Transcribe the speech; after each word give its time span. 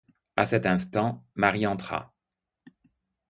A 0.35 0.45
cet 0.45 0.65
instant, 0.65 1.23
Marie 1.35 1.67
entra. 1.67 2.15